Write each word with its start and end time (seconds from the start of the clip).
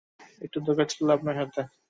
একটু 0.41 0.57
দরকার 0.67 0.85
ছিল 0.91 1.07
আপনার 1.11 1.35
সাথে। 1.39 1.61